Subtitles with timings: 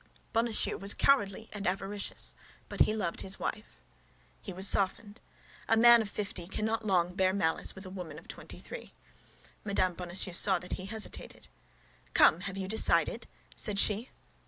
[0.33, 2.33] Bonacieux was cowardly and avaricious,
[2.69, 3.77] but he loved his wife.
[4.41, 5.21] He was softened.
[5.69, 8.93] A man of fifty cannot long bear malice with a wife of twenty three.
[9.63, 9.93] Mme.
[9.93, 11.49] Bonacieux saw that he hesitated.
[12.15, 12.39] "Come!
[12.39, 14.09] Have you decided?" said she.